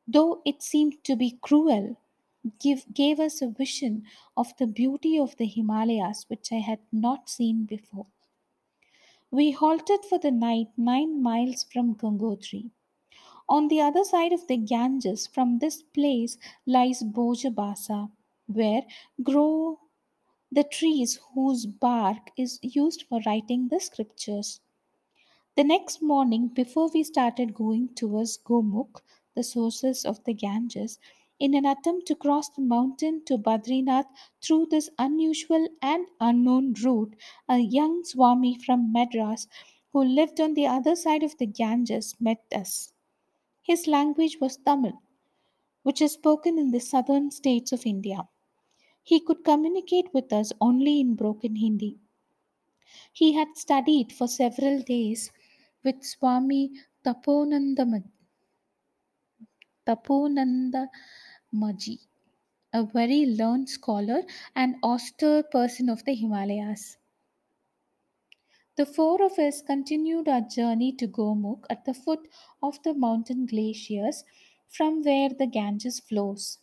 though 0.07 0.43
it 0.45 0.63
seemed 0.63 1.03
to 1.05 1.17
be 1.17 1.39
cruel, 1.41 1.97
give, 2.59 2.85
gave 2.93 3.19
us 3.19 3.41
a 3.41 3.49
vision 3.49 4.05
of 4.37 4.55
the 4.59 4.67
beauty 4.67 5.19
of 5.19 5.37
the 5.37 5.47
Himalayas 5.47 6.25
which 6.29 6.53
I 6.53 6.57
had 6.59 6.81
not 6.93 7.31
seen 7.31 7.65
before. 7.65 8.07
We 9.31 9.53
halted 9.53 10.05
for 10.05 10.19
the 10.19 10.31
night 10.31 10.69
nine 10.77 11.23
miles 11.23 11.65
from 11.65 11.95
Gangotri. 11.95 12.71
On 13.49 13.69
the 13.69 13.81
other 13.81 14.05
side 14.05 14.33
of 14.33 14.47
the 14.49 14.57
Ganges, 14.59 15.27
from 15.27 15.59
this 15.61 15.83
place 15.83 16.39
lies 16.67 17.03
Bhojabasa, 17.03 18.11
where 18.47 18.87
grow 19.23 19.81
the 20.53 20.65
trees 20.65 21.19
whose 21.35 21.67
bark 21.67 22.31
is 22.37 22.59
used 22.63 23.05
for 23.09 23.21
writing 23.27 23.69
the 23.69 23.81
scriptures. 23.81 24.61
The 25.55 25.63
next 25.63 26.03
morning, 26.03 26.49
before 26.49 26.91
we 26.93 27.05
started 27.05 27.55
going 27.55 27.95
towards 27.95 28.37
Gomukh, 28.39 29.01
the 29.37 29.45
sources 29.45 30.05
of 30.05 30.25
the 30.25 30.35
Ganges, 30.35 30.99
in 31.39 31.55
an 31.55 31.65
attempt 31.65 32.07
to 32.09 32.17
cross 32.17 32.49
the 32.49 32.63
mountain 32.63 33.25
to 33.27 33.39
Badrinath 33.39 34.09
through 34.43 34.67
this 34.67 34.91
unusual 34.99 35.69
and 35.81 36.09
unknown 36.19 36.75
route, 36.83 37.15
a 37.49 37.59
young 37.59 38.03
Swami 38.03 38.59
from 38.59 38.93
Madras 38.93 39.47
who 39.93 40.03
lived 40.03 40.41
on 40.41 40.55
the 40.55 40.67
other 40.67 40.97
side 40.97 41.23
of 41.23 41.39
the 41.39 41.47
Ganges 41.47 42.17
met 42.21 42.45
us. 42.53 42.93
His 43.63 43.87
language 43.87 44.39
was 44.41 44.59
Tamil, 44.59 45.03
which 45.83 46.03
is 46.03 46.13
spoken 46.15 46.59
in 46.59 46.73
the 46.73 46.81
southern 46.81 47.31
states 47.31 47.73
of 47.73 47.87
India. 47.87 48.29
He 49.05 49.21
could 49.21 49.45
communicate 49.45 50.15
with 50.15 50.33
us 50.33 50.53
only 50.59 51.01
in 51.01 51.15
broken 51.15 51.57
Hindi. 51.57 51.99
He 53.13 53.35
had 53.35 53.57
studied 53.57 54.11
for 54.13 54.27
several 54.27 54.83
days 54.83 55.31
with 55.85 56.03
Swami 56.03 56.73
Taponanda 57.05 58.03
Maji, 61.53 61.99
a 62.73 62.85
very 62.85 63.27
learned 63.27 63.69
scholar 63.69 64.25
and 64.57 64.77
austere 64.83 65.43
person 65.43 65.89
of 65.91 66.05
the 66.05 66.15
Himalayas. 66.15 66.99
The 68.75 68.85
four 68.85 69.23
of 69.23 69.39
us 69.39 69.63
continued 69.63 70.27
our 70.27 70.41
journey 70.41 70.91
to 70.95 71.07
Gomukh 71.07 71.67
at 71.71 71.85
the 71.85 71.95
foot 71.95 72.27
of 72.61 72.83
the 72.83 72.93
mountain 72.95 73.47
glaciers 73.47 74.25
from 74.67 75.05
where 75.05 75.29
the 75.29 75.47
Ganges 75.47 76.01
flows. 76.01 76.59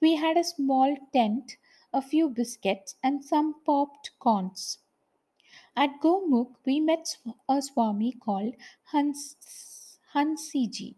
We 0.00 0.16
had 0.16 0.36
a 0.36 0.44
small 0.44 0.96
tent, 1.12 1.58
a 1.92 2.02
few 2.02 2.28
biscuits, 2.28 2.96
and 3.02 3.24
some 3.24 3.62
popped 3.64 4.12
corns. 4.18 4.78
At 5.76 6.00
Gomukh, 6.00 6.56
we 6.64 6.80
met 6.80 7.18
a 7.48 7.60
Swami 7.62 8.12
called 8.12 8.54
Hans, 8.84 9.98
Hansiji 10.14 10.96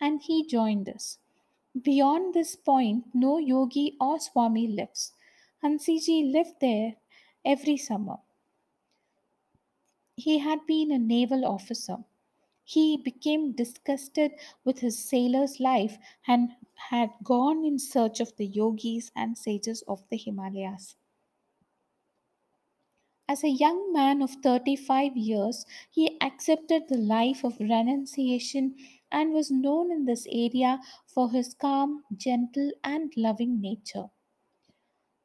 and 0.00 0.22
he 0.22 0.46
joined 0.46 0.88
us. 0.88 1.18
Beyond 1.80 2.34
this 2.34 2.56
point, 2.56 3.04
no 3.14 3.38
yogi 3.38 3.96
or 4.00 4.18
swami 4.18 4.66
lives. 4.66 5.12
Hansiji 5.62 6.32
lived 6.32 6.60
there 6.60 6.96
every 7.44 7.76
summer. 7.76 8.16
He 10.16 10.38
had 10.38 10.66
been 10.66 10.90
a 10.90 10.98
naval 10.98 11.44
officer. 11.44 11.98
He 12.72 12.96
became 12.96 13.50
disgusted 13.50 14.30
with 14.64 14.78
his 14.78 14.96
sailor's 15.04 15.58
life 15.58 15.98
and 16.24 16.50
had 16.90 17.10
gone 17.24 17.64
in 17.64 17.80
search 17.80 18.20
of 18.20 18.36
the 18.36 18.46
yogis 18.46 19.10
and 19.16 19.36
sages 19.36 19.82
of 19.88 20.04
the 20.08 20.16
Himalayas. 20.16 20.94
As 23.28 23.42
a 23.42 23.48
young 23.48 23.92
man 23.92 24.22
of 24.22 24.36
35 24.42 25.16
years, 25.16 25.66
he 25.90 26.16
accepted 26.20 26.84
the 26.86 26.96
life 26.96 27.42
of 27.42 27.58
renunciation 27.58 28.76
and 29.10 29.32
was 29.32 29.50
known 29.50 29.90
in 29.90 30.04
this 30.04 30.28
area 30.30 30.78
for 31.08 31.32
his 31.32 31.54
calm, 31.54 32.04
gentle, 32.16 32.70
and 32.84 33.12
loving 33.16 33.60
nature. 33.60 34.10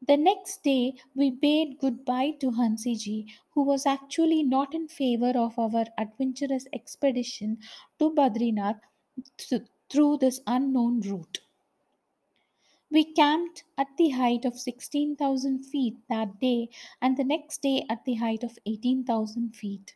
The 0.07 0.15
next 0.15 0.63
day, 0.63 0.95
we 1.15 1.31
bade 1.31 1.79
goodbye 1.79 2.31
to 2.39 2.51
Hansiji, 2.51 3.33
who 3.49 3.63
was 3.63 3.85
actually 3.85 4.41
not 4.41 4.73
in 4.73 4.87
favor 4.87 5.33
of 5.35 5.59
our 5.59 5.87
adventurous 5.97 6.65
expedition 6.71 7.57
to 7.99 8.09
Badrinath 8.09 8.79
th- 9.37 9.63
through 9.89 10.19
this 10.19 10.39
unknown 10.47 11.01
route. 11.01 11.39
We 12.89 13.03
camped 13.03 13.63
at 13.77 13.95
the 13.95 14.09
height 14.09 14.43
of 14.43 14.57
16,000 14.59 15.65
feet 15.65 15.97
that 16.09 16.39
day 16.39 16.69
and 16.99 17.15
the 17.15 17.23
next 17.23 17.61
day 17.61 17.85
at 17.87 18.05
the 18.05 18.15
height 18.15 18.41
of 18.41 18.57
18,000 18.65 19.55
feet. 19.55 19.95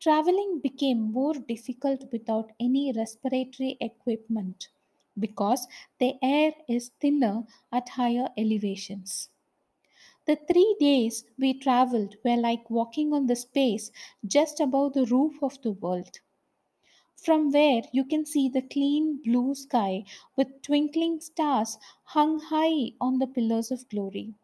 Traveling 0.00 0.60
became 0.60 1.12
more 1.12 1.34
difficult 1.34 2.12
without 2.12 2.52
any 2.60 2.92
respiratory 2.92 3.78
equipment 3.80 4.68
because 5.18 5.66
the 5.98 6.14
air 6.22 6.52
is 6.68 6.90
thinner 7.00 7.46
at 7.72 7.88
higher 7.90 8.28
elevations. 8.36 9.30
The 10.26 10.36
three 10.36 10.76
days 10.80 11.24
we 11.38 11.54
traveled 11.54 12.16
were 12.24 12.36
like 12.36 12.70
walking 12.70 13.12
on 13.12 13.26
the 13.26 13.36
space 13.36 13.90
just 14.26 14.60
above 14.60 14.94
the 14.94 15.06
roof 15.06 15.42
of 15.42 15.60
the 15.62 15.72
world. 15.72 16.20
From 17.16 17.50
where 17.52 17.82
you 17.92 18.04
can 18.04 18.26
see 18.26 18.48
the 18.48 18.62
clean 18.62 19.22
blue 19.22 19.54
sky 19.54 20.04
with 20.36 20.60
twinkling 20.62 21.20
stars 21.20 21.78
hung 22.04 22.40
high 22.40 22.92
on 23.00 23.18
the 23.18 23.26
pillars 23.26 23.70
of 23.70 23.88
glory. 23.88 24.34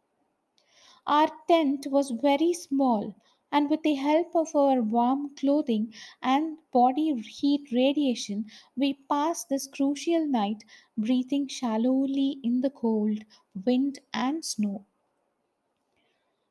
Our 1.06 1.30
tent 1.48 1.86
was 1.88 2.10
very 2.10 2.52
small, 2.52 3.16
and 3.52 3.70
with 3.70 3.82
the 3.82 3.94
help 3.94 4.34
of 4.34 4.54
our 4.56 4.82
warm 4.82 5.34
clothing 5.36 5.92
and 6.22 6.58
body 6.72 7.14
heat 7.22 7.70
radiation, 7.72 8.46
we 8.76 8.94
passed 8.94 9.48
this 9.48 9.66
crucial 9.66 10.26
night 10.26 10.64
breathing 10.96 11.48
shallowly 11.48 12.38
in 12.42 12.60
the 12.62 12.70
cold, 12.70 13.24
wind, 13.64 13.98
and 14.14 14.44
snow. 14.44 14.86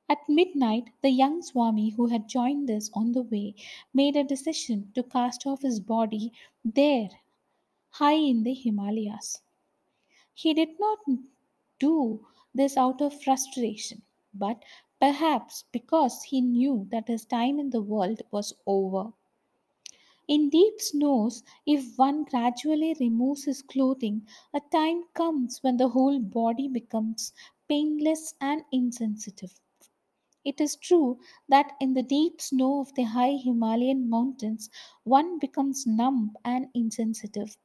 At 0.09 0.27
midnight, 0.27 0.89
the 1.03 1.11
young 1.11 1.43
Swami 1.43 1.91
who 1.91 2.07
had 2.07 2.27
joined 2.27 2.67
us 2.71 2.89
on 2.95 3.11
the 3.11 3.21
way 3.21 3.53
made 3.93 4.15
a 4.15 4.23
decision 4.23 4.91
to 4.95 5.03
cast 5.03 5.45
off 5.45 5.61
his 5.61 5.79
body 5.79 6.33
there, 6.65 7.09
high 7.89 8.13
in 8.15 8.43
the 8.43 8.53
Himalayas. 8.53 9.41
He 10.33 10.53
did 10.53 10.79
not 10.79 10.99
do 11.79 12.25
this 12.53 12.77
out 12.77 13.01
of 13.01 13.21
frustration, 13.21 14.03
but 14.33 14.63
perhaps 14.99 15.63
because 15.71 16.23
he 16.23 16.41
knew 16.41 16.87
that 16.91 17.07
his 17.07 17.25
time 17.25 17.59
in 17.59 17.71
the 17.71 17.81
world 17.81 18.21
was 18.31 18.53
over. 18.67 19.13
In 20.27 20.51
deep 20.51 20.79
snows, 20.79 21.43
if 21.65 21.97
one 21.97 22.23
gradually 22.23 22.95
removes 22.99 23.45
his 23.45 23.63
clothing, 23.63 24.27
a 24.53 24.59
time 24.59 25.05
comes 25.15 25.63
when 25.63 25.77
the 25.77 25.89
whole 25.89 26.19
body 26.19 26.67
becomes 26.67 27.33
painless 27.67 28.35
and 28.39 28.63
insensitive. 28.71 29.59
It 30.45 30.61
is 30.61 30.75
true 30.75 31.19
that 31.49 31.75
in 31.81 31.93
the 31.93 32.03
deep 32.03 32.41
snow 32.41 32.81
of 32.81 32.93
the 32.95 33.03
high 33.03 33.37
Himalayan 33.37 34.09
mountains, 34.09 34.69
one 35.03 35.39
becomes 35.39 35.87
numb 35.87 36.37
and 36.45 36.69
insensitive. 36.73 37.57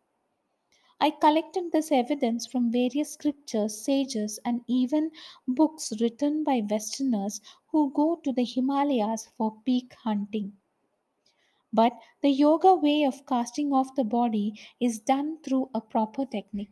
I 1.02 1.10
collected 1.10 1.72
this 1.72 1.90
evidence 1.90 2.46
from 2.46 2.70
various 2.70 3.14
scriptures, 3.14 3.84
sages, 3.84 4.38
and 4.44 4.60
even 4.68 5.10
books 5.48 5.92
written 6.00 6.44
by 6.44 6.62
Westerners 6.70 7.40
who 7.72 7.92
go 7.92 8.20
to 8.22 8.32
the 8.32 8.44
Himalayas 8.44 9.28
for 9.36 9.56
peak 9.64 9.94
hunting. 10.04 10.52
But 11.72 11.98
the 12.20 12.28
yoga 12.28 12.74
way 12.74 13.02
of 13.02 13.26
casting 13.26 13.72
off 13.72 13.96
the 13.96 14.04
body 14.04 14.60
is 14.78 15.00
done 15.00 15.38
through 15.42 15.70
a 15.74 15.80
proper 15.80 16.24
technique. 16.24 16.70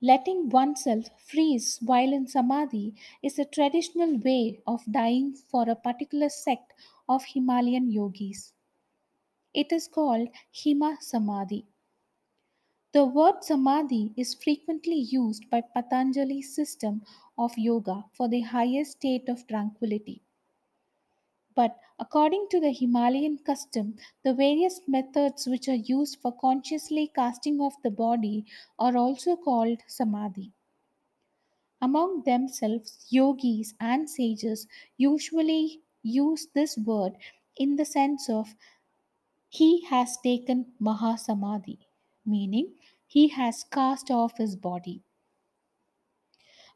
Letting 0.00 0.48
oneself 0.48 1.06
freeze 1.24 1.78
while 1.82 2.12
in 2.12 2.26
samadhi 2.26 2.96
is 3.22 3.38
a 3.38 3.44
traditional 3.44 4.18
way 4.18 4.60
of 4.66 4.80
dying 4.90 5.36
for 5.36 5.70
a 5.70 5.76
particular 5.76 6.30
sect 6.30 6.72
of 7.08 7.22
Himalayan 7.26 7.92
yogis. 7.92 8.54
It 9.54 9.70
is 9.70 9.86
called 9.86 10.30
Hima 10.52 11.00
Samadhi. 11.00 11.68
The 12.92 13.06
word 13.06 13.42
samadhi 13.42 14.12
is 14.18 14.34
frequently 14.34 14.96
used 14.96 15.48
by 15.48 15.62
Patanjali's 15.62 16.54
system 16.54 17.02
of 17.38 17.56
yoga 17.56 18.04
for 18.12 18.28
the 18.28 18.42
highest 18.42 18.92
state 18.92 19.30
of 19.30 19.46
tranquility. 19.46 20.20
But 21.54 21.78
according 21.98 22.48
to 22.50 22.60
the 22.60 22.70
Himalayan 22.70 23.38
custom, 23.38 23.96
the 24.24 24.34
various 24.34 24.80
methods 24.86 25.46
which 25.46 25.68
are 25.68 25.74
used 25.74 26.18
for 26.20 26.32
consciously 26.32 27.10
casting 27.14 27.60
off 27.60 27.80
the 27.82 27.90
body 27.90 28.44
are 28.78 28.96
also 28.96 29.36
called 29.36 29.80
samadhi. 29.86 30.52
Among 31.80 32.22
themselves, 32.24 33.06
yogis 33.08 33.74
and 33.80 34.08
sages 34.08 34.66
usually 34.98 35.80
use 36.02 36.46
this 36.54 36.76
word 36.76 37.14
in 37.56 37.76
the 37.76 37.84
sense 37.86 38.28
of 38.28 38.54
he 39.48 39.84
has 39.86 40.18
taken 40.22 40.66
Mahasamadhi, 40.80 41.78
meaning 42.26 42.74
he 43.06 43.28
has 43.28 43.64
cast 43.64 44.10
off 44.10 44.38
his 44.38 44.56
body. 44.56 45.02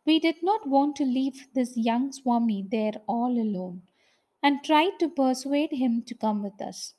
We 0.06 0.18
did 0.18 0.42
not 0.42 0.66
want 0.66 0.96
to 0.96 1.04
leave 1.04 1.52
this 1.52 1.76
young 1.76 2.10
Swami 2.10 2.62
there 2.62 3.02
all 3.06 3.38
alone 3.38 3.82
and 4.42 4.64
tried 4.64 4.98
to 5.00 5.10
persuade 5.10 5.72
him 5.72 6.00
to 6.04 6.14
come 6.14 6.42
with 6.42 6.62
us. 6.62 6.94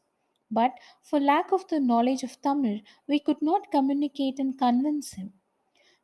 But 0.51 0.79
for 1.01 1.19
lack 1.19 1.51
of 1.51 1.67
the 1.69 1.79
knowledge 1.79 2.21
of 2.21 2.39
Tamil, 2.41 2.81
we 3.07 3.19
could 3.19 3.41
not 3.41 3.71
communicate 3.71 4.37
and 4.37 4.59
convince 4.59 5.13
him. 5.13 5.33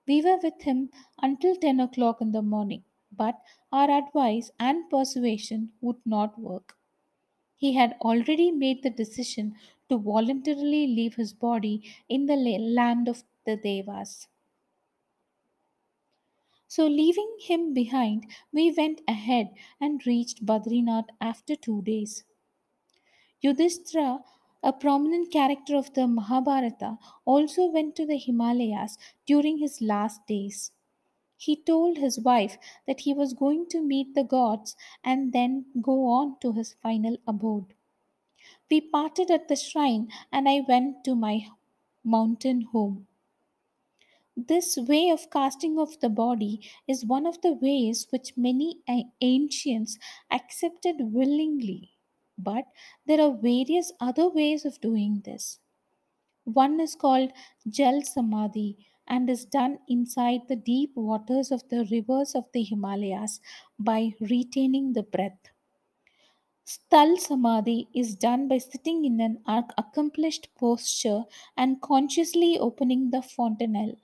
We 0.08 0.22
were 0.22 0.40
with 0.44 0.62
him 0.64 0.92
until 1.22 1.56
10 1.56 1.80
o'clock 1.80 2.22
in 2.22 2.32
the 2.32 2.42
morning, 2.44 2.86
but 3.12 3.42
our 3.72 3.92
advice 3.92 4.52
and 4.60 4.90
persuasion 4.90 5.74
would 5.82 6.06
not 6.06 6.40
work. 6.40 6.78
He 7.58 7.74
had 7.74 7.98
already 8.02 8.52
made 8.52 8.84
the 8.84 8.92
decision 8.92 9.56
to 9.94 10.00
voluntarily 10.00 10.88
leave 10.88 11.16
his 11.16 11.34
body 11.34 11.84
in 12.10 12.26
the 12.26 12.36
land 12.36 13.08
of 13.08 13.24
the 13.46 13.56
Devas. 13.56 14.28
So, 16.68 16.88
leaving 16.88 17.38
him 17.40 17.76
behind, 17.76 18.26
we 18.52 18.72
went 18.72 19.02
ahead 19.08 19.52
and 19.80 20.06
reached 20.08 20.44
Badrinath 20.44 21.10
after 21.22 21.56
two 21.56 21.84
days. 21.84 22.24
Yudhishthira, 23.42 24.24
a 24.64 24.74
prominent 24.74 25.32
character 25.32 25.76
of 25.76 25.94
the 25.94 26.08
Mahabharata, 26.08 26.98
also 27.26 27.68
went 27.68 27.96
to 27.98 28.08
the 28.08 28.18
Himalayas 28.18 28.98
during 29.28 29.60
his 29.60 29.80
last 29.80 30.26
days. 30.26 30.72
He 31.38 31.56
told 31.56 31.98
his 31.98 32.20
wife 32.20 32.58
that 32.88 33.02
he 33.02 33.14
was 33.14 33.34
going 33.36 33.68
to 33.70 33.82
meet 33.84 34.16
the 34.16 34.24
gods 34.24 34.76
and 35.04 35.34
then 35.34 35.66
go 35.82 36.08
on 36.08 36.40
to 36.40 36.54
his 36.54 36.74
final 36.74 37.18
abode. 37.28 37.76
We 38.74 38.82
parted 38.82 39.30
at 39.30 39.50
the 39.50 39.56
shrine 39.56 40.08
and 40.32 40.50
I 40.50 40.62
went 40.68 41.04
to 41.04 41.14
my 41.14 41.46
mountain 42.04 42.62
home. 42.62 43.06
This 44.36 44.78
way 44.78 45.12
of 45.12 45.30
casting 45.30 45.78
off 45.78 46.00
the 46.00 46.10
body 46.10 46.68
is 46.88 47.06
one 47.06 47.28
of 47.28 47.40
the 47.42 47.54
ways 47.54 48.08
which 48.10 48.36
many 48.36 48.82
ancients 49.22 50.00
accepted 50.32 50.96
willingly. 51.14 51.92
But 52.36 52.66
there 53.06 53.22
are 53.22 53.38
various 53.38 53.92
other 54.00 54.28
ways 54.28 54.66
of 54.66 54.82
doing 54.82 55.22
this. 55.24 55.60
One 56.44 56.80
is 56.80 56.96
called 56.96 57.32
Jal 57.70 58.02
Samadhi 58.02 58.88
and 59.08 59.30
is 59.30 59.46
done 59.46 59.82
inside 59.88 60.48
the 60.48 60.56
deep 60.56 60.96
waters 60.96 61.52
of 61.52 61.70
the 61.70 61.88
rivers 61.92 62.34
of 62.34 62.52
the 62.54 62.64
Himalayas 62.64 63.40
by 63.78 64.14
retaining 64.20 64.94
the 64.94 65.04
breath. 65.04 65.53
Sthal 66.66 67.20
Samadhi 67.20 67.88
is 67.94 68.16
done 68.16 68.48
by 68.48 68.58
sitting 68.58 69.06
in 69.06 69.22
an 69.22 69.44
accomplished 69.48 70.50
posture 70.56 71.24
and 71.56 71.82
consciously 71.82 72.58
opening 72.60 73.12
the 73.12 73.22
fontanelle. 73.22 73.98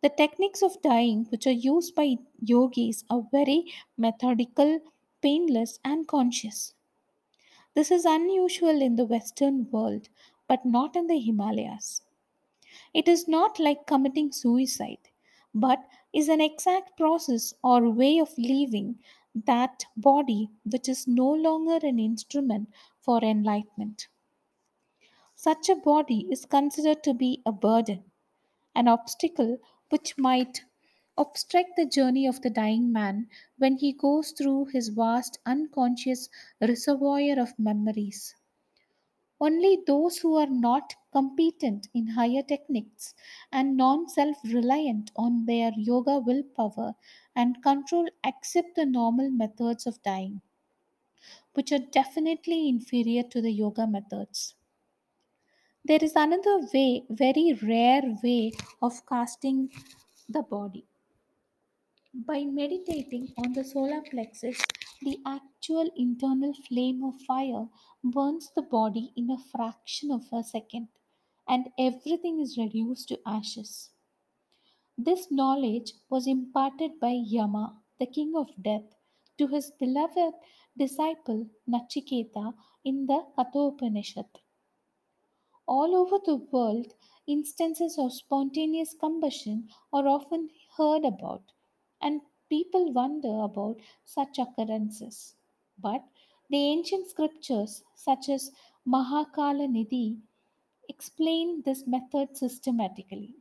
The 0.00 0.08
techniques 0.08 0.62
of 0.62 0.82
dying, 0.82 1.26
which 1.26 1.46
are 1.46 1.50
used 1.50 1.94
by 1.94 2.16
yogis, 2.40 3.04
are 3.10 3.28
very 3.30 3.72
methodical, 3.96 4.80
painless, 5.22 5.78
and 5.84 6.08
conscious. 6.08 6.74
This 7.74 7.90
is 7.90 8.04
unusual 8.04 8.82
in 8.82 8.96
the 8.96 9.06
Western 9.06 9.70
world, 9.70 10.10
but 10.46 10.66
not 10.66 10.96
in 10.96 11.06
the 11.06 11.18
Himalayas. 11.18 12.02
It 12.92 13.08
is 13.08 13.26
not 13.28 13.58
like 13.58 13.86
committing 13.86 14.32
suicide, 14.32 15.10
but 15.54 15.88
is 16.12 16.28
an 16.28 16.40
exact 16.40 16.96
process 16.98 17.54
or 17.64 17.88
way 17.88 18.18
of 18.18 18.36
leaving 18.36 18.98
that 19.46 19.86
body 19.96 20.50
which 20.64 20.88
is 20.88 21.06
no 21.06 21.30
longer 21.30 21.78
an 21.86 21.98
instrument 21.98 22.70
for 23.00 23.22
enlightenment. 23.24 24.08
Such 25.36 25.70
a 25.70 25.74
body 25.74 26.28
is 26.30 26.44
considered 26.44 27.02
to 27.04 27.14
be 27.14 27.40
a 27.46 27.50
burden, 27.50 28.12
an 28.74 28.88
obstacle 28.88 29.58
which 29.90 30.18
might 30.18 30.64
obstruct 31.18 31.76
the 31.76 31.86
journey 31.86 32.26
of 32.26 32.42
the 32.42 32.50
dying 32.50 32.92
man 32.92 33.30
when 33.58 33.76
he 33.78 33.92
goes 33.92 34.32
through 34.32 34.66
his 34.66 34.88
vast 34.88 35.38
unconscious 35.46 36.28
reservoir 36.60 37.38
of 37.38 37.58
memories. 37.58 38.34
Only 39.40 39.78
those 39.86 40.18
who 40.18 40.34
are 40.36 40.46
not 40.46 40.94
competent 41.12 41.88
in 41.94 42.08
higher 42.08 42.42
techniques 42.42 43.14
and 43.50 43.76
non 43.76 44.08
self 44.08 44.36
reliant 44.44 45.12
on 45.16 45.46
their 45.46 45.72
yoga 45.76 46.18
willpower 46.18 46.94
and 47.34 47.62
control 47.62 48.08
accept 48.22 48.74
the 48.74 48.84
normal 48.84 49.30
methods 49.30 49.86
of 49.86 50.02
dying, 50.02 50.42
which 51.52 51.70
are 51.72 51.78
definitely 51.78 52.70
inferior 52.70 53.22
to 53.22 53.42
the 53.42 53.50
yoga 53.52 53.86
methods. 53.86 54.54
There 55.84 55.98
is 56.00 56.14
another 56.14 56.60
way, 56.72 57.04
very 57.10 57.52
rare 57.60 58.16
way 58.22 58.52
of 58.80 59.04
casting 59.06 59.72
the 60.28 60.42
body. 60.42 60.86
By 62.12 62.44
meditating 62.44 63.32
on 63.38 63.54
the 63.54 63.64
solar 63.64 64.02
plexus, 64.02 64.60
the 65.02 65.18
actual 65.26 65.90
internal 65.96 66.52
flame 66.54 67.02
of 67.04 67.20
fire 67.22 67.68
burns 68.04 68.50
the 68.54 68.62
body 68.62 69.12
in 69.16 69.30
a 69.30 69.38
fraction 69.38 70.10
of 70.10 70.24
a 70.32 70.42
second, 70.42 70.88
and 71.48 71.70
everything 71.78 72.40
is 72.40 72.58
reduced 72.58 73.08
to 73.08 73.20
ashes. 73.26 73.90
This 74.98 75.30
knowledge 75.30 75.94
was 76.10 76.26
imparted 76.26 77.00
by 77.00 77.10
Yama, 77.10 77.80
the 77.98 78.06
king 78.06 78.34
of 78.36 78.48
death, 78.60 78.94
to 79.38 79.46
his 79.46 79.70
beloved 79.78 80.34
disciple 80.76 81.48
Nachiketa 81.68 82.54
in 82.84 83.06
the 83.06 83.24
Kathopanishad. 83.36 84.26
All 85.66 85.94
over 85.94 86.18
the 86.24 86.36
world, 86.36 86.94
instances 87.26 87.96
of 87.98 88.12
spontaneous 88.12 88.94
combustion 88.98 89.68
are 89.92 90.08
often 90.08 90.50
heard 90.76 91.04
about, 91.04 91.52
and 92.02 92.22
people 92.48 92.92
wonder 92.92 93.42
about 93.42 93.80
such 94.04 94.38
occurrences. 94.38 95.34
But 95.78 96.04
the 96.50 96.56
ancient 96.56 97.08
scriptures, 97.08 97.84
such 97.94 98.28
as 98.28 98.52
Mahakala 98.86 99.68
Nidhi, 99.68 100.18
explain 100.88 101.62
this 101.62 101.86
method 101.86 102.36
systematically. 102.36 103.34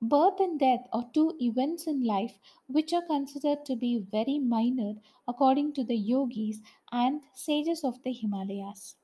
Birth 0.00 0.40
and 0.40 0.58
death 0.58 0.86
are 0.92 1.08
two 1.14 1.36
events 1.40 1.86
in 1.86 2.04
life 2.04 2.38
which 2.66 2.92
are 2.92 3.02
considered 3.02 3.64
to 3.66 3.76
be 3.76 4.00
very 4.10 4.38
minor 4.38 4.94
according 5.28 5.74
to 5.74 5.84
the 5.84 5.96
yogis 5.96 6.60
and 6.90 7.22
sages 7.34 7.84
of 7.84 8.02
the 8.02 8.12
Himalayas. 8.12 8.96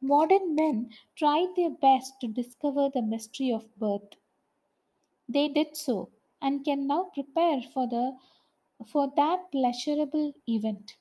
Modern 0.00 0.56
men 0.56 0.90
tried 1.14 1.54
their 1.54 1.70
best 1.70 2.20
to 2.20 2.26
discover 2.26 2.88
the 2.88 3.02
mystery 3.02 3.52
of 3.52 3.72
birth. 3.78 4.16
They 5.28 5.48
did 5.48 5.76
so 5.76 6.10
and 6.42 6.64
can 6.64 6.86
now 6.86 7.04
prepare 7.14 7.62
for 7.62 7.86
the 7.88 8.18
for 8.86 9.10
that 9.16 9.50
pleasurable 9.52 10.34
event. 10.46 10.96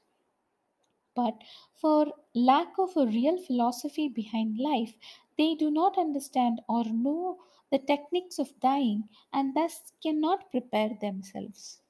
But 1.16 1.44
for 1.74 2.14
lack 2.34 2.78
of 2.78 2.96
a 2.96 3.06
real 3.06 3.38
philosophy 3.38 4.08
behind 4.08 4.58
life, 4.58 4.98
they 5.38 5.56
do 5.56 5.72
not 5.72 5.98
understand 5.98 6.62
or 6.70 6.86
know 6.86 7.40
the 7.72 7.80
techniques 7.80 8.40
of 8.40 8.60
dying 8.60 9.10
and 9.34 9.56
thus 9.56 9.94
cannot 10.02 10.52
prepare 10.52 10.98
themselves. 11.02 11.82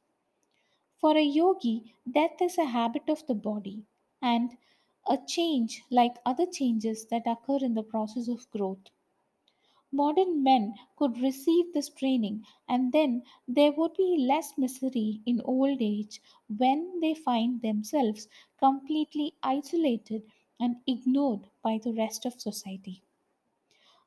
For 0.96 1.18
a 1.18 1.22
yogi, 1.22 1.96
death 2.10 2.42
is 2.42 2.58
a 2.58 2.66
habit 2.66 3.10
of 3.10 3.28
the 3.28 3.36
body 3.36 3.84
and 4.22 4.56
a 5.08 5.18
change 5.18 5.84
like 5.90 6.16
other 6.26 6.46
changes 6.46 7.06
that 7.08 7.28
occur 7.28 7.58
in 7.58 7.74
the 7.74 7.84
process 7.84 8.30
of 8.30 8.50
growth. 8.52 8.90
Modern 9.92 10.42
men 10.42 10.74
could 10.96 11.20
receive 11.20 11.72
this 11.74 11.90
training, 11.90 12.46
and 12.68 12.92
then 12.92 13.24
there 13.48 13.72
would 13.72 13.94
be 13.94 14.18
less 14.18 14.58
misery 14.58 15.22
in 15.26 15.40
old 15.42 15.82
age 15.82 16.20
when 16.48 17.00
they 17.00 17.14
find 17.14 17.62
themselves 17.62 18.28
completely 18.58 19.36
isolated 19.44 20.24
and 20.60 20.78
ignored 20.88 21.50
by 21.62 21.78
the 21.78 21.94
rest 21.94 22.26
of 22.26 22.42
society. 22.42 23.04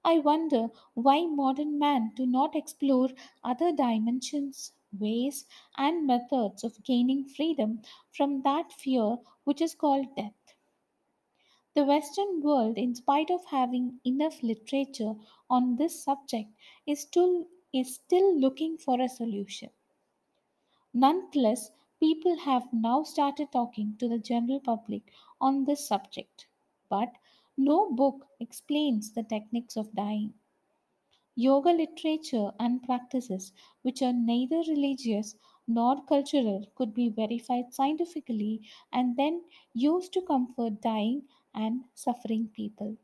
I 0.05 0.21
wonder 0.21 0.71
why 0.95 1.27
modern 1.27 1.81
men 1.81 2.13
do 2.15 2.27
not 2.27 2.55
explore 2.55 3.09
other 3.43 3.73
dimensions, 3.73 4.73
ways, 4.97 5.47
and 5.77 6.07
methods 6.07 6.63
of 6.63 6.85
gaining 6.85 7.25
freedom 7.25 7.83
from 8.13 8.43
that 8.43 8.71
fear 8.73 9.19
which 9.43 9.61
is 9.61 9.75
called 9.75 10.15
death. 10.15 10.44
The 11.75 11.85
Western 11.85 12.41
world, 12.41 12.79
in 12.79 12.95
spite 12.95 13.31
of 13.31 13.45
having 13.47 14.01
enough 14.05 14.43
literature 14.43 15.17
on 15.51 15.77
this 15.77 16.03
subject, 16.03 16.51
is 16.87 17.01
still, 17.01 17.47
is 17.73 17.95
still 17.97 18.39
looking 18.39 18.79
for 18.79 19.01
a 19.01 19.09
solution. 19.09 19.71
Nonetheless, 20.95 21.73
people 22.01 22.39
have 22.39 22.73
now 22.73 23.03
started 23.03 23.53
talking 23.53 23.97
to 23.99 24.09
the 24.09 24.19
general 24.19 24.61
public 24.61 25.13
on 25.41 25.65
this 25.65 25.87
subject. 25.87 26.47
But 26.89 27.13
no 27.57 27.91
book 27.91 28.29
explains 28.41 29.13
the 29.13 29.23
techniques 29.23 29.77
of 29.77 29.95
dying. 29.95 30.35
Yoga 31.37 31.71
literature 31.71 32.53
and 32.59 32.83
practices, 32.83 33.53
which 33.83 34.01
are 34.01 34.13
neither 34.13 34.63
religious 34.69 35.37
nor 35.67 36.03
cultural, 36.05 36.65
could 36.77 36.95
be 36.95 37.09
verified 37.11 37.75
scientifically 37.75 38.63
and 38.93 39.17
then 39.17 39.45
used 39.75 40.13
to 40.15 40.23
comfort 40.23 40.81
dying 40.81 41.29
and 41.55 41.83
suffering 41.95 42.49
people. 42.55 42.97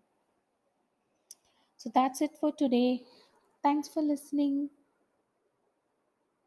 So 1.77 1.91
that's 1.95 2.21
it 2.21 2.33
for 2.39 2.53
today. 2.53 3.03
Thanks 3.63 3.89
for 3.89 4.03
listening. 4.03 4.71